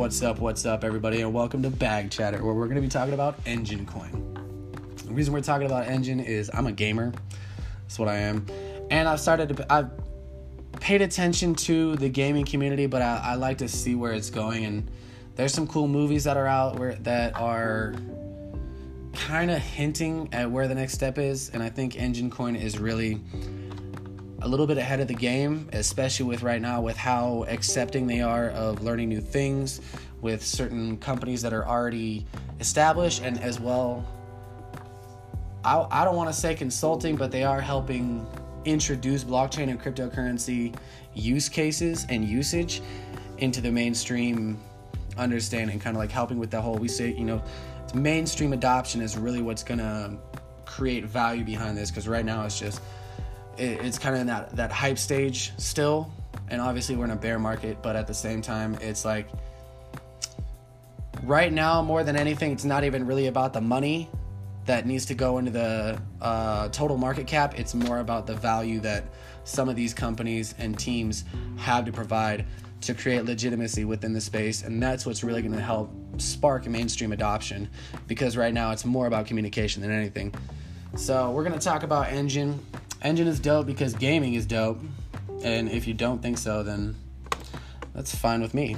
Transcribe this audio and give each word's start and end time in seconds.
What's 0.00 0.22
up, 0.22 0.38
what's 0.38 0.64
up, 0.64 0.82
everybody, 0.82 1.20
and 1.20 1.34
welcome 1.34 1.62
to 1.62 1.68
Bag 1.68 2.10
Chatter, 2.10 2.42
where 2.42 2.54
we're 2.54 2.64
going 2.64 2.76
to 2.76 2.80
be 2.80 2.88
talking 2.88 3.12
about 3.12 3.44
Enjin 3.44 3.86
Coin. 3.86 4.72
The 4.96 5.12
reason 5.12 5.34
we're 5.34 5.42
talking 5.42 5.66
about 5.66 5.88
Enjin 5.88 6.24
is 6.24 6.50
I'm 6.54 6.66
a 6.66 6.72
gamer. 6.72 7.12
That's 7.82 7.98
what 7.98 8.08
I 8.08 8.16
am. 8.16 8.46
And 8.90 9.06
I've 9.06 9.20
started 9.20 9.54
to, 9.54 9.70
I've 9.70 9.90
paid 10.80 11.02
attention 11.02 11.54
to 11.56 11.96
the 11.96 12.08
gaming 12.08 12.46
community, 12.46 12.86
but 12.86 13.02
I, 13.02 13.20
I 13.22 13.34
like 13.34 13.58
to 13.58 13.68
see 13.68 13.94
where 13.94 14.14
it's 14.14 14.30
going. 14.30 14.64
And 14.64 14.90
there's 15.36 15.52
some 15.52 15.66
cool 15.66 15.86
movies 15.86 16.24
that 16.24 16.38
are 16.38 16.46
out 16.46 16.78
where 16.78 16.94
that 16.94 17.38
are 17.38 17.94
kind 19.12 19.50
of 19.50 19.58
hinting 19.58 20.30
at 20.32 20.50
where 20.50 20.66
the 20.66 20.74
next 20.74 20.94
step 20.94 21.18
is. 21.18 21.50
And 21.50 21.62
I 21.62 21.68
think 21.68 21.92
Enjin 21.92 22.32
Coin 22.32 22.56
is 22.56 22.78
really 22.78 23.20
a 24.42 24.48
little 24.48 24.66
bit 24.66 24.78
ahead 24.78 25.00
of 25.00 25.08
the 25.08 25.14
game, 25.14 25.68
especially 25.72 26.26
with 26.26 26.42
right 26.42 26.60
now 26.60 26.80
with 26.80 26.96
how 26.96 27.44
accepting 27.48 28.06
they 28.06 28.20
are 28.20 28.50
of 28.50 28.82
learning 28.82 29.08
new 29.08 29.20
things 29.20 29.80
with 30.20 30.44
certain 30.44 30.96
companies 30.98 31.42
that 31.42 31.52
are 31.52 31.66
already 31.66 32.26
established 32.60 33.22
and 33.22 33.38
as 33.40 33.58
well 33.58 34.04
I, 35.64 35.86
I 35.90 36.04
don't 36.04 36.16
want 36.16 36.30
to 36.30 36.32
say 36.32 36.54
consulting, 36.54 37.16
but 37.16 37.30
they 37.30 37.44
are 37.44 37.60
helping 37.60 38.26
introduce 38.64 39.24
blockchain 39.24 39.68
and 39.68 39.80
cryptocurrency 39.80 40.74
use 41.14 41.48
cases 41.48 42.06
and 42.08 42.24
usage 42.24 42.82
into 43.38 43.60
the 43.60 43.70
mainstream 43.70 44.58
understanding, 45.18 45.78
kind 45.78 45.96
of 45.96 46.00
like 46.00 46.10
helping 46.10 46.38
with 46.38 46.50
the 46.50 46.60
whole 46.60 46.76
we 46.76 46.88
say, 46.88 47.12
you 47.12 47.24
know, 47.24 47.42
mainstream 47.94 48.52
adoption 48.52 49.00
is 49.02 49.16
really 49.16 49.42
what's 49.42 49.62
gonna 49.62 50.16
create 50.64 51.04
value 51.04 51.44
behind 51.44 51.76
this 51.76 51.90
because 51.90 52.06
right 52.06 52.24
now 52.24 52.44
it's 52.44 52.58
just 52.58 52.80
it, 53.56 53.84
it's 53.84 53.98
kind 53.98 54.14
of 54.14 54.20
in 54.22 54.26
that 54.28 54.56
that 54.56 54.72
hype 54.72 54.98
stage 54.98 55.52
still, 55.58 56.12
and 56.48 56.60
obviously 56.60 56.96
we're 56.96 57.04
in 57.04 57.10
a 57.10 57.16
bear 57.16 57.38
market, 57.38 57.82
but 57.82 57.96
at 57.96 58.06
the 58.06 58.14
same 58.14 58.42
time 58.42 58.74
it's 58.80 59.04
like 59.04 59.28
right 61.24 61.52
now 61.52 61.82
more 61.82 62.02
than 62.02 62.16
anything 62.16 62.50
it's 62.50 62.64
not 62.64 62.82
even 62.82 63.06
really 63.06 63.26
about 63.26 63.52
the 63.52 63.60
money 63.60 64.08
that 64.66 64.86
needs 64.86 65.04
to 65.06 65.14
go 65.14 65.38
into 65.38 65.50
the 65.50 66.00
uh, 66.20 66.68
total 66.68 66.96
market 66.96 67.26
cap. 67.26 67.58
It's 67.58 67.74
more 67.74 67.98
about 67.98 68.26
the 68.26 68.34
value 68.34 68.80
that 68.80 69.04
some 69.44 69.68
of 69.68 69.76
these 69.76 69.92
companies 69.92 70.54
and 70.58 70.78
teams 70.78 71.24
have 71.56 71.84
to 71.86 71.92
provide 71.92 72.46
to 72.82 72.94
create 72.94 73.24
legitimacy 73.24 73.84
within 73.84 74.12
the 74.12 74.20
space. 74.20 74.62
And 74.62 74.82
that's 74.82 75.04
what's 75.04 75.24
really 75.24 75.42
going 75.42 75.54
to 75.54 75.60
help 75.60 75.92
spark 76.18 76.66
mainstream 76.66 77.12
adoption 77.12 77.68
because 78.06 78.36
right 78.36 78.54
now 78.54 78.70
it's 78.70 78.84
more 78.84 79.06
about 79.06 79.26
communication 79.26 79.82
than 79.82 79.90
anything. 79.90 80.34
So, 80.96 81.30
we're 81.30 81.44
going 81.44 81.58
to 81.58 81.64
talk 81.64 81.82
about 81.82 82.06
Enjin. 82.06 82.58
Enjin 83.02 83.26
is 83.26 83.40
dope 83.40 83.66
because 83.66 83.94
gaming 83.94 84.34
is 84.34 84.46
dope. 84.46 84.80
And 85.42 85.70
if 85.70 85.86
you 85.86 85.94
don't 85.94 86.20
think 86.20 86.38
so, 86.38 86.62
then 86.62 86.94
that's 87.94 88.14
fine 88.14 88.42
with 88.42 88.52
me. 88.52 88.76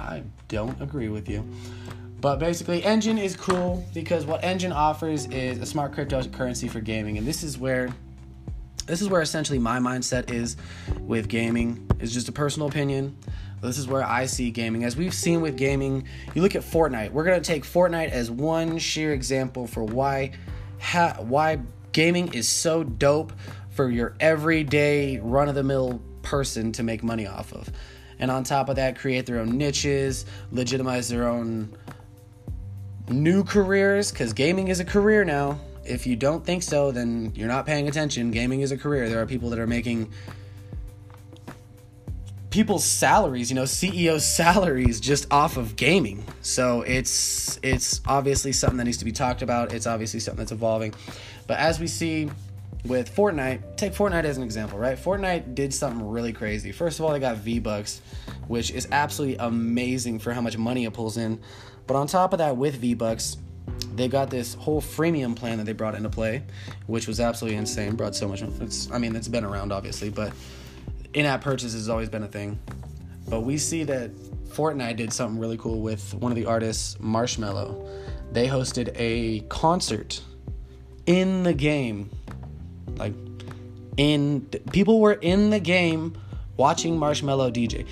I 0.00 0.22
don't 0.48 0.80
agree 0.80 1.08
with 1.08 1.28
you. 1.28 1.44
But 2.20 2.38
basically, 2.38 2.80
Enjin 2.82 3.22
is 3.22 3.36
cool 3.36 3.84
because 3.92 4.24
what 4.24 4.42
Enjin 4.42 4.74
offers 4.74 5.26
is 5.26 5.58
a 5.58 5.66
smart 5.66 5.92
cryptocurrency 5.92 6.70
for 6.70 6.80
gaming, 6.80 7.18
and 7.18 7.26
this 7.26 7.42
is 7.42 7.58
where 7.58 7.92
this 8.86 9.00
is 9.00 9.08
where 9.08 9.22
essentially 9.22 9.58
my 9.58 9.78
mindset 9.78 10.30
is 10.30 10.56
with 11.00 11.28
gaming. 11.28 11.86
It's 12.00 12.12
just 12.12 12.28
a 12.28 12.32
personal 12.32 12.68
opinion. 12.68 13.16
This 13.60 13.78
is 13.78 13.88
where 13.88 14.04
I 14.04 14.26
see 14.26 14.50
gaming. 14.50 14.84
As 14.84 14.96
we've 14.96 15.14
seen 15.14 15.40
with 15.40 15.56
gaming, 15.56 16.06
you 16.34 16.42
look 16.42 16.54
at 16.54 16.62
Fortnite. 16.62 17.10
We're 17.12 17.24
gonna 17.24 17.40
take 17.40 17.64
Fortnite 17.64 18.10
as 18.10 18.30
one 18.30 18.78
sheer 18.78 19.12
example 19.12 19.66
for 19.66 19.84
why 19.84 20.32
ha- 20.80 21.16
why 21.20 21.60
gaming 21.92 22.32
is 22.34 22.48
so 22.48 22.84
dope 22.84 23.32
for 23.74 23.90
your 23.90 24.14
everyday 24.20 25.18
run 25.18 25.48
of 25.48 25.54
the 25.54 25.64
mill 25.64 26.00
person 26.22 26.72
to 26.72 26.82
make 26.82 27.02
money 27.02 27.26
off 27.26 27.52
of. 27.52 27.68
And 28.18 28.30
on 28.30 28.44
top 28.44 28.68
of 28.68 28.76
that, 28.76 28.96
create 28.96 29.26
their 29.26 29.40
own 29.40 29.58
niches, 29.58 30.24
legitimize 30.52 31.08
their 31.08 31.28
own 31.28 31.76
new 33.08 33.44
careers 33.44 34.10
because 34.10 34.32
gaming 34.32 34.68
is 34.68 34.80
a 34.80 34.84
career 34.84 35.24
now. 35.24 35.58
If 35.84 36.06
you 36.06 36.16
don't 36.16 36.44
think 36.44 36.62
so, 36.62 36.92
then 36.92 37.32
you're 37.34 37.48
not 37.48 37.66
paying 37.66 37.88
attention. 37.88 38.30
Gaming 38.30 38.60
is 38.60 38.72
a 38.72 38.78
career. 38.78 39.08
There 39.08 39.20
are 39.20 39.26
people 39.26 39.50
that 39.50 39.58
are 39.58 39.66
making 39.66 40.10
people's 42.50 42.84
salaries, 42.84 43.50
you 43.50 43.56
know, 43.56 43.64
CEO 43.64 44.20
salaries 44.20 45.00
just 45.00 45.26
off 45.32 45.56
of 45.56 45.74
gaming. 45.74 46.24
So 46.40 46.82
it's 46.82 47.58
it's 47.62 48.00
obviously 48.06 48.52
something 48.52 48.78
that 48.78 48.84
needs 48.84 48.98
to 48.98 49.04
be 49.04 49.12
talked 49.12 49.42
about. 49.42 49.74
It's 49.74 49.88
obviously 49.88 50.20
something 50.20 50.38
that's 50.38 50.52
evolving. 50.52 50.94
But 51.48 51.58
as 51.58 51.80
we 51.80 51.88
see 51.88 52.30
with 52.84 53.14
Fortnite, 53.14 53.76
take 53.76 53.92
Fortnite 53.92 54.24
as 54.24 54.36
an 54.36 54.42
example, 54.42 54.78
right? 54.78 54.98
Fortnite 54.98 55.54
did 55.54 55.72
something 55.72 56.06
really 56.06 56.32
crazy. 56.32 56.70
First 56.70 56.98
of 56.98 57.06
all, 57.06 57.12
they 57.12 57.20
got 57.20 57.38
V-Bucks, 57.38 58.02
which 58.46 58.70
is 58.70 58.86
absolutely 58.92 59.36
amazing 59.38 60.18
for 60.18 60.32
how 60.32 60.40
much 60.40 60.58
money 60.58 60.84
it 60.84 60.92
pulls 60.92 61.16
in. 61.16 61.40
But 61.86 61.96
on 61.96 62.06
top 62.06 62.32
of 62.32 62.38
that, 62.40 62.56
with 62.56 62.76
V-Bucks, 62.76 63.38
they 63.94 64.08
got 64.08 64.28
this 64.28 64.54
whole 64.54 64.82
freemium 64.82 65.34
plan 65.34 65.56
that 65.58 65.64
they 65.64 65.72
brought 65.72 65.94
into 65.94 66.10
play, 66.10 66.42
which 66.86 67.06
was 67.06 67.20
absolutely 67.20 67.56
insane. 67.56 67.96
Brought 67.96 68.14
so 68.14 68.28
much. 68.28 68.42
It's, 68.42 68.90
I 68.90 68.98
mean, 68.98 69.16
it's 69.16 69.28
been 69.28 69.44
around 69.44 69.72
obviously, 69.72 70.10
but 70.10 70.32
in-app 71.14 71.40
purchases 71.40 71.74
has 71.74 71.88
always 71.88 72.10
been 72.10 72.24
a 72.24 72.28
thing. 72.28 72.58
But 73.28 73.40
we 73.40 73.56
see 73.56 73.84
that 73.84 74.14
Fortnite 74.48 74.96
did 74.96 75.12
something 75.12 75.40
really 75.40 75.56
cool 75.56 75.80
with 75.80 76.12
one 76.14 76.30
of 76.30 76.36
the 76.36 76.44
artists, 76.44 76.96
Marshmello. 76.96 77.88
They 78.32 78.46
hosted 78.46 78.92
a 78.96 79.40
concert 79.48 80.20
in 81.06 81.42
the 81.42 81.54
game, 81.54 82.10
like 82.96 83.14
in 83.96 84.42
people 84.72 85.00
were 85.00 85.12
in 85.12 85.50
the 85.50 85.60
game 85.60 86.16
watching 86.56 86.98
Marshmello 86.98 87.52
DJ 87.52 87.86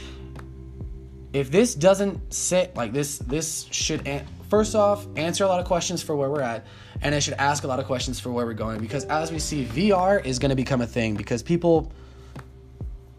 if 1.32 1.50
this 1.50 1.74
doesn't 1.74 2.32
sit 2.32 2.74
like 2.76 2.92
this 2.92 3.18
this 3.18 3.66
should 3.70 4.06
an- 4.06 4.26
first 4.48 4.74
off 4.74 5.06
answer 5.16 5.44
a 5.44 5.48
lot 5.48 5.60
of 5.60 5.66
questions 5.66 6.02
for 6.02 6.14
where 6.14 6.28
we're 6.28 6.42
at 6.42 6.66
and 7.00 7.14
it 7.14 7.22
should 7.22 7.34
ask 7.34 7.64
a 7.64 7.66
lot 7.66 7.78
of 7.78 7.86
questions 7.86 8.20
for 8.20 8.30
where 8.30 8.44
we're 8.44 8.52
going 8.52 8.80
because 8.80 9.04
as 9.06 9.32
we 9.32 9.38
see 9.38 9.64
vr 9.64 10.24
is 10.24 10.38
going 10.38 10.50
to 10.50 10.56
become 10.56 10.82
a 10.82 10.86
thing 10.86 11.14
because 11.14 11.42
people 11.42 11.90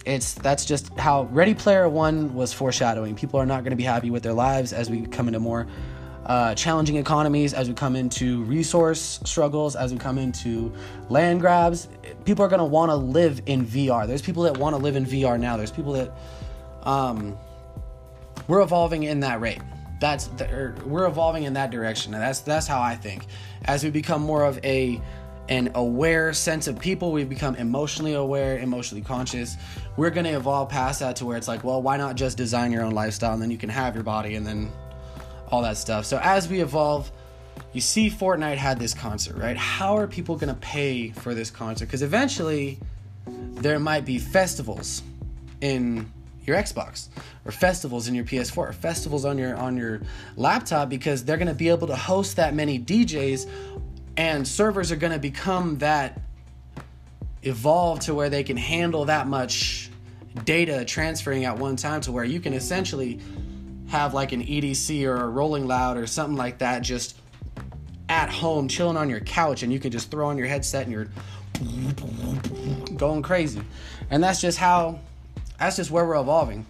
it's 0.05 0.33
that's 0.33 0.65
just 0.65 0.89
how 0.99 1.23
ready 1.23 1.53
player 1.53 1.87
one 1.87 2.33
was 2.33 2.51
foreshadowing. 2.51 3.15
People 3.15 3.39
are 3.39 3.45
not 3.45 3.63
going 3.63 3.71
to 3.71 3.77
be 3.77 3.83
happy 3.83 4.09
with 4.09 4.23
their 4.23 4.33
lives 4.33 4.73
as 4.73 4.89
we 4.89 5.05
come 5.05 5.27
into 5.27 5.39
more 5.39 5.67
uh, 6.25 6.55
challenging 6.55 6.95
economies 6.95 7.53
as 7.53 7.67
we 7.67 7.73
come 7.73 7.95
into 7.95 8.43
resource 8.43 9.19
struggles 9.23 9.75
as 9.75 9.91
we 9.91 9.99
come 9.99 10.17
into 10.17 10.73
land 11.09 11.41
grabs 11.41 11.87
people 12.23 12.45
are 12.45 12.47
going 12.47 12.59
to 12.59 12.65
want 12.65 12.89
to 12.89 12.95
live 12.95 13.41
in 13.45 13.65
vr 13.65 14.07
there's 14.07 14.21
people 14.21 14.43
that 14.43 14.57
want 14.57 14.75
to 14.75 14.81
live 14.81 14.95
in 14.95 15.05
vr 15.05 15.39
now 15.39 15.57
there's 15.57 15.71
people 15.71 15.91
that 15.93 16.11
um, 16.83 17.37
we're 18.47 18.61
evolving 18.61 19.03
in 19.03 19.21
that 19.21 19.41
rate. 19.41 19.61
That's 19.99 20.27
the, 20.27 20.49
er, 20.51 20.75
we're 20.85 21.05
evolving 21.05 21.43
in 21.43 21.53
that 21.53 21.71
direction, 21.71 22.13
and 22.13 22.21
that's 22.21 22.41
that's 22.41 22.67
how 22.67 22.81
I 22.81 22.95
think. 22.95 23.25
As 23.65 23.83
we 23.83 23.89
become 23.89 24.21
more 24.21 24.43
of 24.43 24.59
a 24.65 25.01
an 25.49 25.71
aware 25.75 26.33
sense 26.33 26.67
of 26.67 26.79
people, 26.79 27.11
We've 27.11 27.29
become 27.29 27.55
emotionally 27.55 28.13
aware, 28.13 28.59
emotionally 28.59 29.03
conscious. 29.03 29.55
We're 29.97 30.09
gonna 30.09 30.37
evolve 30.37 30.69
past 30.69 30.99
that 30.99 31.15
to 31.17 31.25
where 31.25 31.37
it's 31.37 31.47
like, 31.47 31.63
well, 31.63 31.81
why 31.81 31.97
not 31.97 32.15
just 32.15 32.37
design 32.37 32.71
your 32.71 32.83
own 32.83 32.93
lifestyle 32.93 33.33
and 33.33 33.41
then 33.41 33.51
you 33.51 33.57
can 33.57 33.69
have 33.69 33.95
your 33.95 34.03
body 34.03 34.35
and 34.35 34.45
then 34.45 34.71
all 35.53 35.61
that 35.61 35.77
stuff. 35.77 36.03
So 36.05 36.19
as 36.23 36.49
we 36.49 36.61
evolve, 36.61 37.11
you 37.73 37.81
see 37.81 38.09
Fortnite 38.09 38.57
had 38.57 38.79
this 38.79 38.95
concert, 38.95 39.37
right? 39.37 39.55
How 39.55 39.95
are 39.97 40.07
people 40.07 40.35
gonna 40.35 40.55
pay 40.55 41.11
for 41.11 41.35
this 41.35 41.51
concert? 41.51 41.85
Because 41.85 42.01
eventually 42.01 42.79
there 43.27 43.79
might 43.79 44.03
be 44.03 44.17
festivals 44.17 45.03
in 45.61 46.11
your 46.43 46.57
Xbox 46.57 47.07
or 47.45 47.51
festivals 47.51 48.07
in 48.07 48.15
your 48.15 48.25
PS4 48.25 48.57
or 48.57 48.73
festivals 48.73 49.25
on 49.25 49.37
your 49.37 49.55
on 49.55 49.77
your 49.77 50.01
laptop 50.35 50.89
because 50.89 51.23
they're 51.23 51.37
going 51.37 51.47
to 51.47 51.53
be 51.53 51.69
able 51.69 51.87
to 51.87 51.95
host 51.95 52.35
that 52.35 52.53
many 52.53 52.79
DJs 52.79 53.47
and 54.17 54.47
servers 54.47 54.91
are 54.91 54.97
going 54.97 55.13
to 55.13 55.19
become 55.19 55.77
that 55.77 56.19
evolved 57.43 58.01
to 58.03 58.15
where 58.15 58.29
they 58.29 58.43
can 58.43 58.57
handle 58.57 59.05
that 59.05 59.27
much 59.27 59.89
data 60.43 60.83
transferring 60.83 61.45
at 61.45 61.57
one 61.57 61.75
time 61.75 62.01
to 62.01 62.11
where 62.11 62.23
you 62.23 62.39
can 62.39 62.53
essentially 62.53 63.19
have 63.93 64.15
like 64.15 64.31
an 64.31 64.43
EDC 64.43 65.05
or 65.05 65.15
a 65.17 65.27
Rolling 65.27 65.67
Loud 65.67 65.97
or 65.97 66.07
something 66.07 66.35
like 66.35 66.57
that 66.57 66.81
just 66.81 67.15
at 68.09 68.27
home 68.27 68.67
chilling 68.67 68.97
on 68.97 69.07
your 69.07 69.19
couch 69.19 69.61
and 69.61 69.71
you 69.71 69.79
can 69.79 69.91
just 69.91 70.09
throw 70.09 70.29
on 70.29 70.37
your 70.37 70.47
headset 70.47 70.87
and 70.87 70.91
you're 70.91 71.07
going 72.97 73.21
crazy. 73.21 73.61
And 74.09 74.23
that's 74.23 74.41
just 74.41 74.57
how 74.57 74.99
that's 75.59 75.75
just 75.75 75.91
where 75.91 76.05
we're 76.05 76.19
evolving. 76.19 76.65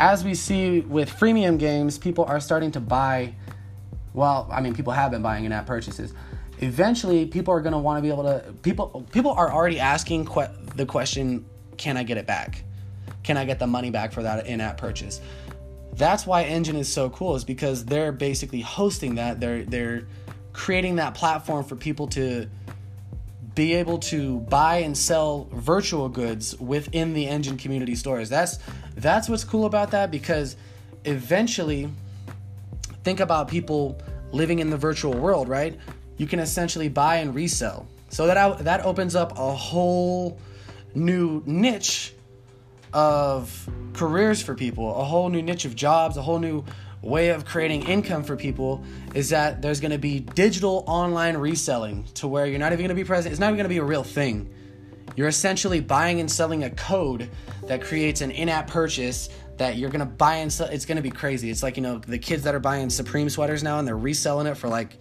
As 0.00 0.24
we 0.24 0.34
see 0.34 0.80
with 0.80 1.10
freemium 1.10 1.58
games, 1.58 1.98
people 1.98 2.24
are 2.24 2.40
starting 2.40 2.72
to 2.72 2.80
buy. 2.80 3.34
Well, 4.14 4.48
I 4.50 4.62
mean, 4.62 4.74
people 4.74 4.94
have 4.94 5.10
been 5.10 5.22
buying 5.22 5.44
in-app 5.44 5.66
purchases. 5.66 6.14
Eventually, 6.60 7.26
people 7.26 7.52
are 7.52 7.60
going 7.60 7.72
to 7.74 7.78
want 7.78 7.98
to 7.98 8.02
be 8.02 8.08
able 8.08 8.22
to. 8.22 8.54
People 8.62 9.06
people 9.12 9.32
are 9.32 9.52
already 9.52 9.78
asking 9.80 10.24
que- 10.24 10.50
the 10.76 10.86
question, 10.86 11.44
"Can 11.76 11.98
I 11.98 12.04
get 12.04 12.16
it 12.16 12.26
back? 12.26 12.64
Can 13.22 13.36
I 13.36 13.44
get 13.44 13.58
the 13.58 13.66
money 13.66 13.90
back 13.90 14.12
for 14.12 14.22
that 14.22 14.46
in-app 14.46 14.78
purchase?" 14.78 15.20
That's 15.96 16.26
why 16.26 16.44
Enjin 16.44 16.74
is 16.74 16.92
so 16.92 17.10
cool, 17.10 17.36
is 17.36 17.44
because 17.44 17.84
they're 17.84 18.12
basically 18.12 18.60
hosting 18.60 19.14
that. 19.16 19.40
They're 19.40 19.64
they're 19.64 20.06
creating 20.52 20.96
that 20.96 21.14
platform 21.14 21.64
for 21.64 21.76
people 21.76 22.08
to 22.08 22.48
be 23.54 23.74
able 23.74 23.98
to 23.98 24.40
buy 24.40 24.78
and 24.78 24.96
sell 24.96 25.48
virtual 25.52 26.08
goods 26.08 26.58
within 26.58 27.12
the 27.12 27.26
Enjin 27.26 27.58
community 27.58 27.94
stores. 27.94 28.28
That's 28.28 28.58
that's 28.96 29.28
what's 29.28 29.44
cool 29.44 29.66
about 29.66 29.92
that 29.92 30.10
because 30.10 30.56
eventually 31.04 31.88
think 33.04 33.20
about 33.20 33.48
people 33.48 34.00
living 34.32 34.58
in 34.58 34.70
the 34.70 34.76
virtual 34.76 35.12
world, 35.12 35.48
right? 35.48 35.78
You 36.16 36.26
can 36.26 36.40
essentially 36.40 36.88
buy 36.88 37.16
and 37.16 37.34
resell. 37.34 37.86
So 38.08 38.26
that 38.26 38.64
that 38.64 38.84
opens 38.84 39.14
up 39.14 39.38
a 39.38 39.54
whole 39.54 40.38
new 40.94 41.42
niche 41.46 42.14
of 42.94 43.68
careers 43.92 44.40
for 44.40 44.54
people, 44.54 44.98
a 44.98 45.04
whole 45.04 45.28
new 45.28 45.42
niche 45.42 45.66
of 45.66 45.76
jobs, 45.76 46.16
a 46.16 46.22
whole 46.22 46.38
new 46.38 46.64
way 47.02 47.28
of 47.28 47.44
creating 47.44 47.86
income 47.86 48.24
for 48.24 48.34
people 48.34 48.82
is 49.14 49.28
that 49.28 49.60
there's 49.60 49.80
going 49.80 49.90
to 49.90 49.98
be 49.98 50.20
digital 50.20 50.84
online 50.86 51.36
reselling 51.36 52.04
to 52.14 52.26
where 52.26 52.46
you're 52.46 52.58
not 52.58 52.72
even 52.72 52.78
going 52.78 52.88
to 52.88 52.94
be 52.94 53.04
present. 53.04 53.30
It's 53.32 53.40
not 53.40 53.48
even 53.48 53.56
going 53.56 53.64
to 53.64 53.68
be 53.68 53.78
a 53.78 53.84
real 53.84 54.04
thing. 54.04 54.48
You're 55.16 55.28
essentially 55.28 55.80
buying 55.80 56.20
and 56.20 56.30
selling 56.30 56.64
a 56.64 56.70
code 56.70 57.30
that 57.66 57.82
creates 57.82 58.20
an 58.20 58.30
in-app 58.30 58.68
purchase 58.68 59.28
that 59.58 59.76
you're 59.76 59.90
gonna 59.90 60.06
buy 60.06 60.36
and 60.36 60.52
sell. 60.52 60.66
It's 60.66 60.86
gonna 60.86 61.02
be 61.02 61.10
crazy. 61.10 61.50
It's 61.50 61.62
like 61.62 61.76
you 61.76 61.82
know 61.82 61.98
the 61.98 62.18
kids 62.18 62.42
that 62.44 62.54
are 62.54 62.60
buying 62.60 62.90
Supreme 62.90 63.30
sweaters 63.30 63.62
now 63.62 63.78
and 63.78 63.86
they're 63.86 63.96
reselling 63.96 64.46
it 64.46 64.56
for 64.56 64.68
like 64.68 64.96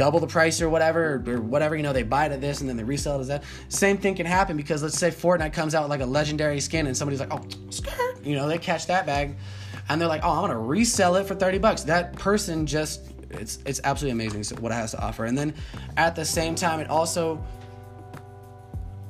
double 0.00 0.18
the 0.18 0.26
price 0.26 0.62
or 0.62 0.70
whatever 0.70 1.22
or, 1.26 1.42
whatever. 1.42 1.76
You 1.76 1.82
know 1.82 1.92
they 1.92 2.02
buy 2.02 2.24
it 2.24 2.32
at 2.32 2.40
this 2.40 2.62
and 2.62 2.68
then 2.70 2.78
they 2.78 2.84
resell 2.84 3.18
it 3.18 3.20
as 3.20 3.28
that. 3.28 3.44
Same 3.68 3.98
thing 3.98 4.14
can 4.14 4.24
happen 4.24 4.56
because 4.56 4.82
let's 4.82 4.98
say 4.98 5.10
Fortnite 5.10 5.52
comes 5.52 5.74
out 5.74 5.82
with 5.82 5.90
like 5.90 6.00
a 6.00 6.06
legendary 6.06 6.58
skin 6.58 6.86
and 6.86 6.96
somebody's 6.96 7.20
like, 7.20 7.30
oh, 7.30 7.44
skirt. 7.68 8.24
You 8.24 8.34
know 8.34 8.48
they 8.48 8.56
catch 8.56 8.86
that 8.86 9.04
bag 9.04 9.36
and 9.90 10.00
they're 10.00 10.08
like, 10.08 10.22
oh, 10.24 10.30
I'm 10.30 10.40
gonna 10.40 10.58
resell 10.58 11.16
it 11.16 11.26
for 11.26 11.34
thirty 11.34 11.58
bucks. 11.58 11.82
That 11.82 12.14
person 12.14 12.64
just 12.64 13.12
it's 13.28 13.58
it's 13.66 13.82
absolutely 13.84 14.24
amazing 14.24 14.56
what 14.56 14.72
it 14.72 14.76
has 14.76 14.92
to 14.92 15.02
offer. 15.04 15.26
And 15.26 15.36
then 15.36 15.52
at 15.98 16.16
the 16.16 16.24
same 16.24 16.54
time, 16.54 16.80
it 16.80 16.88
also 16.88 17.44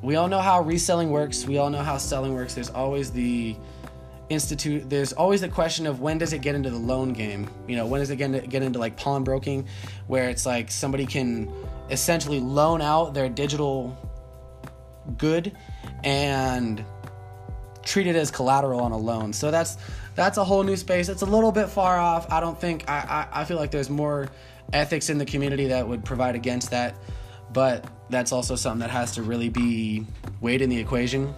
we 0.03 0.17
all 0.17 0.27
know 0.27 0.41
how 0.41 0.61
reselling 0.61 1.11
works. 1.11 1.47
We 1.47 1.59
all 1.59 1.71
know 1.71 1.85
how 1.85 1.99
selling 1.99 2.35
works. 2.35 2.55
There's 2.55 2.71
always 2.71 3.13
the 3.13 3.55
institute 4.31 4.89
there's 4.89 5.13
always 5.13 5.41
the 5.43 5.49
question 5.49 5.87
of 5.87 6.01
when 6.01 6.17
does 6.17 6.33
it 6.33 6.41
get 6.41 6.55
into 6.55 6.71
the 6.71 6.79
loan 6.79 7.13
game? 7.13 7.51
You 7.69 7.77
know 7.77 7.87
when 7.87 8.01
does 8.01 8.11
it 8.11 8.17
get, 8.17 8.49
get 8.49 8.63
into 8.63 8.79
like 8.79 8.97
pawnbroking 8.97 9.67
where 10.07 10.31
it's 10.31 10.47
like 10.47 10.71
somebody 10.71 11.05
can 11.05 11.53
essentially 11.91 12.41
loan 12.41 12.81
out 12.81 13.13
their 13.13 13.29
digital 13.29 13.97
good 15.19 15.57
and 16.05 16.85
treat 17.83 18.07
it 18.07 18.17
as 18.17 18.31
collateral 18.31 18.81
on 18.81 18.93
a 18.93 18.99
loan. 18.99 19.33
So 19.33 19.51
that's 19.51 19.77
that's 20.15 20.39
a 20.39 20.45
whole 20.45 20.63
new 20.63 20.77
space. 20.77 21.09
It's 21.09 21.23
a 21.23 21.27
little 21.27 21.53
bit 21.53 21.69
far 21.69 21.99
off. 21.99 22.31
I 22.33 22.41
don't 22.41 22.59
think 22.59 22.89
i 22.89 23.27
i, 23.33 23.41
I 23.41 23.45
feel 23.45 23.57
like 23.57 23.71
there's 23.71 23.91
more 23.91 24.29
ethics 24.73 25.11
in 25.11 25.19
the 25.19 25.27
community 25.27 25.67
that 25.67 25.87
would 25.87 26.05
provide 26.05 26.37
against 26.37 26.71
that 26.71 26.95
but 27.53 27.85
that's 28.09 28.33
also 28.33 28.57
something 28.57 28.81
that 28.81 28.91
has 28.91 29.13
to 29.13 29.23
really 29.23 29.49
be 29.49 30.07
weighed 30.41 30.63
in 30.63 30.71
the 30.71 30.79
equation. 30.79 31.35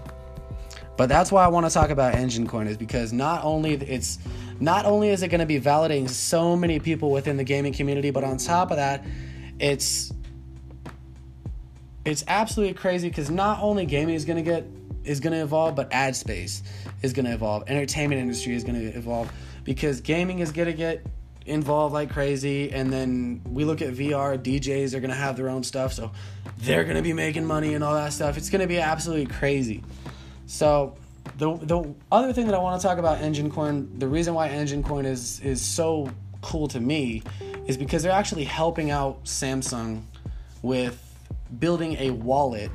But 0.96 1.08
that's 1.08 1.32
why 1.32 1.44
I 1.44 1.48
want 1.48 1.66
to 1.66 1.72
talk 1.72 1.90
about 1.90 2.14
Enjin 2.14 2.48
Coin 2.48 2.66
is 2.66 2.76
because 2.76 3.12
not 3.12 3.44
only 3.44 3.74
it's 3.74 4.18
not 4.60 4.84
only 4.84 5.08
is 5.08 5.22
it 5.22 5.28
going 5.28 5.40
to 5.40 5.46
be 5.46 5.60
validating 5.60 6.08
so 6.08 6.54
many 6.54 6.78
people 6.78 7.10
within 7.10 7.36
the 7.36 7.44
gaming 7.44 7.72
community, 7.72 8.10
but 8.10 8.24
on 8.24 8.36
top 8.36 8.70
of 8.70 8.76
that, 8.76 9.04
it's 9.58 10.12
it's 12.04 12.24
absolutely 12.28 12.74
crazy 12.74 13.08
because 13.08 13.30
not 13.30 13.60
only 13.60 13.86
gaming 13.86 14.14
is 14.14 14.24
going 14.24 14.36
to 14.36 14.42
get 14.42 14.66
is 15.04 15.18
going 15.18 15.32
to 15.32 15.40
evolve, 15.40 15.74
but 15.74 15.92
ad 15.92 16.14
space 16.14 16.62
is 17.02 17.12
going 17.12 17.26
to 17.26 17.32
evolve. 17.32 17.64
Entertainment 17.68 18.20
industry 18.20 18.54
is 18.54 18.62
going 18.62 18.78
to 18.78 18.96
evolve 18.96 19.32
because 19.64 20.00
gaming 20.00 20.40
is 20.40 20.52
going 20.52 20.66
to 20.66 20.74
get 20.74 21.04
involved 21.46 21.92
like 21.92 22.10
crazy 22.10 22.70
and 22.70 22.92
then 22.92 23.40
we 23.44 23.64
look 23.64 23.82
at 23.82 23.92
VR 23.94 24.38
DJs 24.38 24.94
are 24.94 25.00
going 25.00 25.10
to 25.10 25.16
have 25.16 25.36
their 25.36 25.48
own 25.48 25.64
stuff 25.64 25.92
so 25.92 26.12
they're 26.58 26.84
going 26.84 26.96
to 26.96 27.02
be 27.02 27.12
making 27.12 27.44
money 27.44 27.74
and 27.74 27.82
all 27.82 27.94
that 27.94 28.12
stuff 28.12 28.36
it's 28.36 28.48
going 28.48 28.60
to 28.60 28.68
be 28.68 28.78
absolutely 28.78 29.26
crazy 29.26 29.82
so 30.46 30.94
the 31.38 31.56
the 31.56 31.94
other 32.10 32.32
thing 32.32 32.46
that 32.46 32.54
I 32.54 32.58
want 32.58 32.80
to 32.80 32.86
talk 32.86 32.98
about 32.98 33.18
Enjin 33.18 33.50
Coin 33.50 33.98
the 33.98 34.08
reason 34.08 34.34
why 34.34 34.48
Enjin 34.48 34.84
Coin 34.84 35.06
is 35.06 35.40
is 35.40 35.60
so 35.60 36.10
cool 36.40 36.68
to 36.68 36.80
me 36.80 37.22
is 37.66 37.76
because 37.76 38.02
they're 38.02 38.12
actually 38.12 38.44
helping 38.44 38.90
out 38.90 39.24
Samsung 39.24 40.02
with 40.62 40.98
building 41.58 41.96
a 41.98 42.10
wallet 42.10 42.70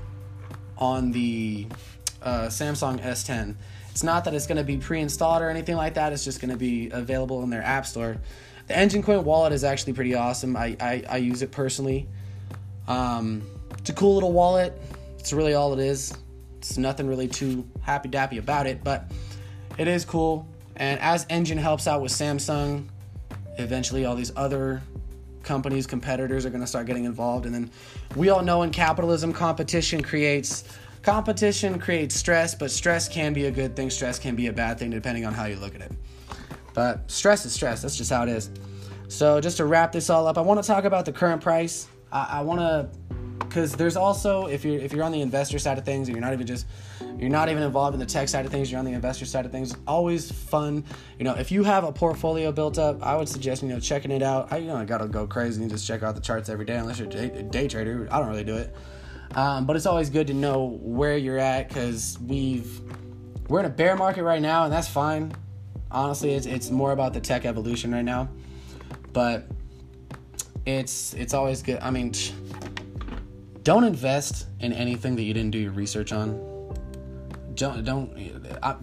on 0.77 1.11
the 1.11 1.67
uh, 2.21 2.47
Samsung 2.47 3.01
S10 3.01 3.55
it's 3.89 4.03
not 4.03 4.25
that 4.25 4.33
it's 4.33 4.45
going 4.45 4.57
to 4.57 4.63
be 4.63 4.77
pre-installed 4.77 5.41
or 5.41 5.49
anything 5.49 5.75
like 5.75 5.95
that 5.95 6.13
it's 6.13 6.23
just 6.23 6.39
going 6.39 6.51
to 6.51 6.57
be 6.57 6.89
available 6.91 7.43
in 7.43 7.49
their 7.49 7.63
app 7.63 7.85
store 7.85 8.17
the 8.67 8.73
Enjin 8.73 9.01
Coin 9.01 9.23
wallet 9.23 9.53
is 9.53 9.63
actually 9.63 9.93
pretty 9.93 10.13
awesome. 10.13 10.55
I, 10.55 10.75
I, 10.79 11.03
I 11.09 11.17
use 11.17 11.41
it 11.41 11.51
personally. 11.51 12.07
Um, 12.87 13.41
it's 13.77 13.89
a 13.89 13.93
cool 13.93 14.13
little 14.13 14.33
wallet. 14.33 14.79
It's 15.17 15.31
really 15.31 15.53
all 15.53 15.73
it 15.73 15.79
is. 15.79 16.13
It's 16.69 16.77
nothing 16.77 17.07
really 17.07 17.27
too 17.27 17.67
happy 17.81 18.09
dappy 18.09 18.39
about 18.39 18.67
it, 18.67 18.83
but 18.83 19.09
it 19.77 19.87
is 19.87 20.03
cool. 20.03 20.47
And 20.75 20.99
as 20.99 21.25
Enjin 21.25 21.57
helps 21.57 21.87
out 21.87 22.01
with 22.01 22.11
Samsung, 22.11 22.87
eventually 23.57 24.05
all 24.05 24.15
these 24.15 24.31
other 24.35 24.81
companies, 25.43 25.87
competitors 25.87 26.45
are 26.45 26.49
going 26.49 26.61
to 26.61 26.67
start 26.67 26.85
getting 26.85 27.05
involved. 27.05 27.45
And 27.45 27.55
then 27.55 27.71
we 28.15 28.29
all 28.29 28.43
know 28.43 28.63
in 28.63 28.71
capitalism, 28.71 29.33
competition 29.33 30.03
creates 30.03 30.65
competition 31.03 31.79
creates 31.79 32.15
stress, 32.15 32.53
but 32.53 32.69
stress 32.69 33.07
can 33.07 33.31
be 33.31 33.45
a 33.45 33.51
good 33.51 33.75
thing. 33.75 33.89
Stress 33.89 34.19
can 34.19 34.35
be 34.35 34.47
a 34.47 34.53
bad 34.53 34.77
thing 34.77 34.89
depending 34.89 35.25
on 35.25 35.33
how 35.33 35.45
you 35.45 35.55
look 35.55 35.73
at 35.73 35.81
it. 35.81 35.91
But 36.73 37.09
stress 37.09 37.45
is 37.45 37.53
stress. 37.53 37.81
That's 37.81 37.95
just 37.95 38.11
how 38.11 38.23
it 38.23 38.29
is. 38.29 38.49
So 39.07 39.39
just 39.39 39.55
to 39.57 39.65
wrap 39.65 39.93
this 39.93 40.09
all 40.09 40.27
up, 40.27 40.37
I 40.37 40.41
want 40.41 40.61
to 40.61 40.67
talk 40.67 40.83
about 40.83 41.05
the 41.05 41.13
current 41.13 41.41
price. 41.41 41.87
I, 42.11 42.39
I 42.39 42.41
want 42.41 42.59
to, 42.59 42.89
because 43.47 43.73
there's 43.73 43.95
also 43.95 44.47
if 44.47 44.63
you're 44.63 44.79
if 44.79 44.93
you're 44.93 45.03
on 45.03 45.11
the 45.11 45.21
investor 45.21 45.59
side 45.59 45.77
of 45.77 45.85
things, 45.85 46.07
and 46.07 46.15
you're 46.15 46.23
not 46.23 46.33
even 46.33 46.47
just 46.47 46.65
you're 47.17 47.29
not 47.29 47.49
even 47.49 47.63
involved 47.63 47.93
in 47.93 47.99
the 47.99 48.05
tech 48.05 48.29
side 48.29 48.45
of 48.45 48.51
things, 48.51 48.71
you're 48.71 48.79
on 48.79 48.85
the 48.85 48.93
investor 48.93 49.25
side 49.25 49.45
of 49.45 49.51
things. 49.51 49.71
It's 49.71 49.79
always 49.87 50.31
fun. 50.31 50.83
You 51.17 51.25
know, 51.25 51.33
if 51.33 51.51
you 51.51 51.63
have 51.63 51.83
a 51.83 51.91
portfolio 51.91 52.51
built 52.51 52.77
up, 52.77 53.01
I 53.03 53.15
would 53.15 53.29
suggest 53.29 53.63
you 53.63 53.69
know 53.69 53.79
checking 53.79 54.11
it 54.11 54.21
out. 54.21 54.51
I 54.51 54.57
you 54.57 54.67
know 54.67 54.77
I 54.77 54.85
gotta 54.85 55.07
go 55.07 55.27
crazy 55.27 55.61
and 55.61 55.71
just 55.71 55.87
check 55.87 56.03
out 56.03 56.15
the 56.15 56.21
charts 56.21 56.49
every 56.49 56.65
day 56.65 56.77
unless 56.77 56.99
you're 56.99 57.07
a 57.07 57.11
day, 57.11 57.41
day 57.43 57.67
trader. 57.67 58.07
I 58.11 58.19
don't 58.19 58.29
really 58.29 58.43
do 58.43 58.55
it. 58.55 58.75
Um, 59.35 59.65
but 59.65 59.75
it's 59.75 59.85
always 59.85 60.09
good 60.09 60.27
to 60.27 60.33
know 60.33 60.79
where 60.81 61.17
you're 61.17 61.37
at 61.37 61.67
because 61.67 62.17
we've 62.25 62.81
we're 63.49 63.59
in 63.59 63.65
a 63.65 63.69
bear 63.69 63.95
market 63.95 64.23
right 64.23 64.41
now, 64.41 64.63
and 64.63 64.73
that's 64.73 64.87
fine 64.87 65.33
honestly, 65.91 66.33
it's 66.33 66.45
it's 66.45 66.69
more 66.69 66.91
about 66.91 67.13
the 67.13 67.19
tech 67.19 67.45
evolution 67.45 67.91
right 67.91 68.05
now. 68.05 68.29
But 69.13 69.47
it's 70.65 71.13
it's 71.13 71.33
always 71.33 71.61
good. 71.61 71.79
I 71.81 71.91
mean, 71.91 72.13
don't 73.67 73.83
invest 73.83 74.47
in 74.61 74.71
anything 74.71 75.13
that 75.17 75.23
you 75.23 75.33
didn't 75.33 75.51
do 75.51 75.57
your 75.57 75.73
research 75.73 76.13
on. 76.13 76.39
Don't 77.53 77.83
don't. 77.83 78.09
I, 78.63 78.77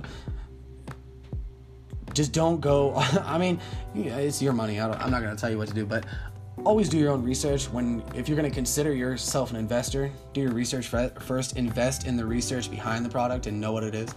just 2.12 2.32
don't 2.32 2.60
go. 2.60 2.92
I 3.24 3.38
mean, 3.38 3.58
it's 3.94 4.42
your 4.42 4.52
money. 4.52 4.78
I 4.78 5.02
am 5.02 5.10
not 5.10 5.22
gonna 5.22 5.36
tell 5.36 5.48
you 5.48 5.56
what 5.56 5.68
to 5.68 5.74
do, 5.74 5.86
but 5.86 6.04
always 6.66 6.90
do 6.90 6.98
your 6.98 7.12
own 7.12 7.22
research. 7.22 7.64
When 7.70 8.04
if 8.14 8.28
you're 8.28 8.36
gonna 8.36 8.50
consider 8.50 8.92
yourself 8.92 9.50
an 9.52 9.56
investor, 9.56 10.12
do 10.34 10.42
your 10.42 10.52
research 10.52 10.88
first. 10.88 11.56
Invest 11.56 12.06
in 12.06 12.18
the 12.18 12.26
research 12.26 12.70
behind 12.70 13.06
the 13.06 13.10
product 13.10 13.46
and 13.46 13.58
know 13.58 13.72
what 13.72 13.84
it 13.84 13.94
is. 13.94 14.14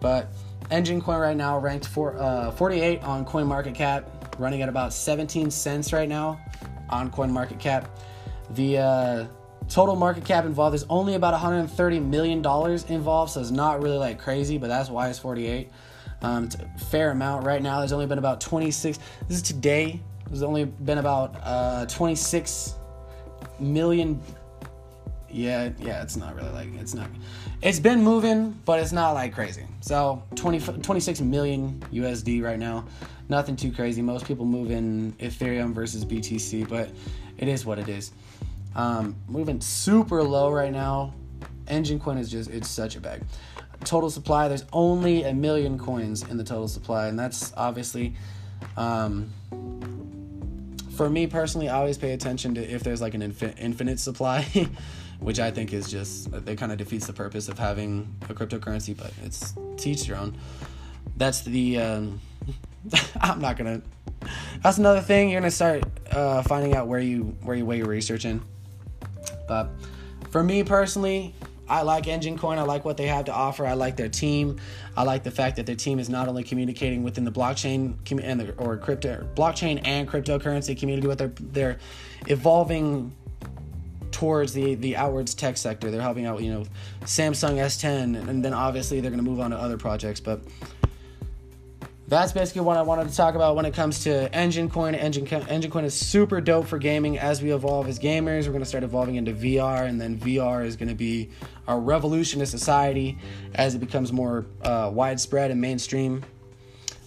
But 0.00 0.32
Enjin 0.72 1.00
Coin 1.00 1.20
right 1.20 1.36
now 1.36 1.60
ranked 1.60 1.86
for 1.86 2.18
uh, 2.18 2.50
48 2.50 3.04
on 3.04 3.24
Coin 3.24 3.46
Market 3.46 3.76
Cap, 3.76 4.34
running 4.40 4.62
at 4.62 4.68
about 4.68 4.92
17 4.92 5.48
cents 5.48 5.92
right 5.92 6.08
now 6.08 6.40
on 6.90 7.08
CoinMarketCap. 7.08 7.86
The 8.50 8.78
uh, 8.78 9.26
total 9.68 9.96
market 9.96 10.24
cap 10.24 10.44
involved 10.44 10.74
is 10.74 10.84
only 10.88 11.14
about 11.14 11.32
130 11.32 12.00
million 12.00 12.42
dollars 12.42 12.84
involved, 12.84 13.32
so 13.32 13.40
it's 13.40 13.50
not 13.50 13.82
really 13.82 13.98
like 13.98 14.18
crazy, 14.18 14.58
but 14.58 14.68
that's 14.68 14.90
why 14.90 15.08
it's 15.08 15.18
48. 15.18 15.70
Um, 16.20 16.48
fair 16.90 17.10
amount 17.10 17.46
right 17.46 17.62
now. 17.62 17.78
There's 17.78 17.92
only 17.92 18.06
been 18.06 18.18
about 18.18 18.40
26. 18.40 18.98
This 19.28 19.36
is 19.36 19.42
today. 19.42 20.00
There's 20.26 20.42
only 20.42 20.64
been 20.64 20.98
about 20.98 21.36
uh, 21.42 21.86
26 21.86 22.74
million 23.60 24.20
yeah, 25.30 25.70
yeah, 25.78 26.02
it's 26.02 26.16
not 26.16 26.34
really 26.34 26.50
like 26.50 26.68
it's 26.74 26.94
not. 26.94 27.10
It's 27.60 27.78
been 27.78 28.02
moving, 28.02 28.52
but 28.64 28.80
it's 28.80 28.92
not 28.92 29.12
like 29.12 29.34
crazy. 29.34 29.66
So 29.80 30.22
20, 30.36 30.80
26 30.80 31.20
million 31.20 31.80
USD 31.92 32.42
right 32.42 32.58
now, 32.58 32.86
nothing 33.28 33.56
too 33.56 33.72
crazy. 33.72 34.00
Most 34.00 34.26
people 34.26 34.46
move 34.46 34.70
in 34.70 35.12
Ethereum 35.14 35.74
versus 35.74 36.04
BTC, 36.04 36.68
but 36.68 36.90
it 37.36 37.48
is 37.48 37.66
what 37.66 37.78
it 37.78 37.88
is. 37.88 38.12
Um, 38.78 39.16
moving 39.26 39.60
super 39.60 40.22
low 40.22 40.52
right 40.52 40.72
now. 40.72 41.12
Enjin 41.66 42.00
coin 42.00 42.16
is 42.16 42.30
just 42.30 42.48
it's 42.48 42.70
such 42.70 42.94
a 42.94 43.00
bag. 43.00 43.22
Total 43.84 44.08
supply, 44.08 44.48
there's 44.48 44.64
only 44.72 45.24
a 45.24 45.34
million 45.34 45.78
coins 45.78 46.22
in 46.22 46.36
the 46.36 46.44
total 46.44 46.68
supply, 46.68 47.08
and 47.08 47.18
that's 47.18 47.52
obviously. 47.56 48.14
Um, 48.76 49.32
for 50.96 51.10
me 51.10 51.26
personally, 51.26 51.68
I 51.68 51.76
always 51.76 51.98
pay 51.98 52.12
attention 52.12 52.54
to 52.54 52.62
if 52.62 52.82
there's 52.82 53.00
like 53.00 53.14
an 53.14 53.20
infin- 53.20 53.54
infinite 53.58 54.00
supply. 54.00 54.46
which 55.20 55.40
I 55.40 55.50
think 55.50 55.72
is 55.72 55.90
just 55.90 56.32
it 56.32 56.58
kind 56.58 56.70
of 56.70 56.78
defeats 56.78 57.08
the 57.08 57.12
purpose 57.12 57.48
of 57.48 57.58
having 57.58 58.14
a 58.28 58.34
cryptocurrency. 58.34 58.96
But 58.96 59.12
it's 59.24 59.54
teach 59.76 60.06
your 60.06 60.16
own. 60.16 60.38
That's 61.16 61.42
the. 61.42 61.78
Um, 61.78 62.20
I'm 63.20 63.40
not 63.40 63.56
gonna. 63.56 63.82
That's 64.62 64.78
another 64.78 65.00
thing. 65.00 65.30
You're 65.30 65.40
gonna 65.40 65.50
start 65.50 65.82
uh, 66.12 66.42
finding 66.42 66.76
out 66.76 66.86
where 66.86 67.00
you 67.00 67.36
where 67.42 67.56
you 67.56 67.66
weigh 67.66 67.78
your 67.78 67.88
research 67.88 68.24
in. 68.24 68.40
But 69.46 69.70
for 70.30 70.42
me 70.42 70.62
personally, 70.62 71.34
I 71.68 71.82
like 71.82 72.04
Enjin 72.04 72.38
Coin. 72.38 72.58
I 72.58 72.62
like 72.62 72.84
what 72.84 72.96
they 72.96 73.06
have 73.06 73.26
to 73.26 73.32
offer. 73.32 73.66
I 73.66 73.74
like 73.74 73.96
their 73.96 74.08
team. 74.08 74.58
I 74.96 75.02
like 75.02 75.22
the 75.22 75.30
fact 75.30 75.56
that 75.56 75.66
their 75.66 75.76
team 75.76 75.98
is 75.98 76.08
not 76.08 76.28
only 76.28 76.42
communicating 76.42 77.02
within 77.02 77.24
the 77.24 77.32
blockchain 77.32 77.94
and 78.22 78.40
the, 78.40 78.54
or 78.54 78.76
crypto 78.78 79.28
blockchain 79.34 79.80
and 79.84 80.08
cryptocurrency 80.08 80.78
community, 80.78 81.06
but 81.06 81.18
they're 81.18 81.32
they're 81.52 81.78
evolving 82.26 83.14
towards 84.10 84.52
the 84.54 84.74
the 84.76 84.96
outwards 84.96 85.34
tech 85.34 85.56
sector. 85.56 85.90
They're 85.90 86.00
helping 86.00 86.24
out, 86.24 86.42
you 86.42 86.52
know, 86.52 86.64
Samsung 87.02 87.56
S10, 87.56 88.28
and 88.28 88.44
then 88.44 88.54
obviously 88.54 89.00
they're 89.00 89.10
going 89.10 89.22
to 89.22 89.30
move 89.30 89.40
on 89.40 89.50
to 89.50 89.58
other 89.58 89.76
projects. 89.76 90.20
But 90.20 90.40
that's 92.08 92.32
basically 92.32 92.62
what 92.62 92.78
I 92.78 92.82
wanted 92.82 93.10
to 93.10 93.14
talk 93.14 93.34
about 93.34 93.54
when 93.54 93.66
it 93.66 93.74
comes 93.74 94.04
to 94.04 94.30
Enjin 94.30 94.70
Coin. 94.70 94.94
Enjin 94.94 95.26
Enjin 95.26 95.70
Coin 95.70 95.84
is 95.84 95.92
super 95.92 96.40
dope 96.40 96.66
for 96.66 96.78
gaming. 96.78 97.18
As 97.18 97.42
we 97.42 97.52
evolve 97.52 97.86
as 97.86 97.98
gamers, 97.98 98.46
we're 98.46 98.52
going 98.52 98.60
to 98.60 98.68
start 98.68 98.82
evolving 98.82 99.16
into 99.16 99.32
VR, 99.32 99.86
and 99.86 100.00
then 100.00 100.18
VR 100.18 100.64
is 100.64 100.74
going 100.74 100.88
to 100.88 100.94
be 100.94 101.28
our 101.66 101.78
revolution 101.78 102.40
to 102.40 102.46
society 102.46 103.18
as 103.54 103.74
it 103.74 103.78
becomes 103.78 104.10
more 104.10 104.46
uh, 104.62 104.90
widespread 104.92 105.50
and 105.50 105.60
mainstream. 105.60 106.24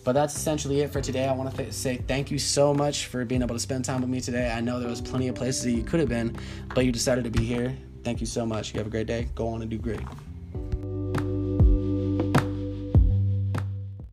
But 0.03 0.13
that's 0.13 0.36
essentially 0.36 0.81
it 0.81 0.91
for 0.91 1.01
today. 1.01 1.27
I 1.27 1.34
want 1.34 1.50
to 1.51 1.58
th- 1.58 1.74
say 1.74 1.98
thank 1.98 2.29
you 2.29 2.38
so 2.38 2.72
much 2.74 3.08
for 3.08 3.25
being 3.25 3.41
able 3.41 3.55
to 3.55 3.60
spend 3.60 3.86
time 3.86 4.01
with 4.01 4.10
me 4.10 4.22
today. 4.22 4.51
I 4.51 4.62
know 4.62 4.79
there 4.79 4.89
was 4.89 5.01
plenty 5.01 5.27
of 5.27 5.36
places 5.36 5.63
that 5.63 5.72
you 5.72 5.84
could 5.84 6.00
have 6.00 6.10
been, 6.10 6.36
but 6.75 6.86
you 6.86 6.91
decided 6.91 7.24
to 7.24 7.31
be 7.31 7.43
here. 7.43 7.75
Thank 8.03 8.20
you 8.20 8.27
so 8.27 8.46
much. 8.46 8.74
You 8.74 8.79
have 8.79 8.88
a 8.88 8.91
great 8.91 9.08
day. 9.08 9.29
Go 9.34 9.48
on 9.48 9.62
and 9.62 9.70
do 9.70 9.77
great. 9.77 10.00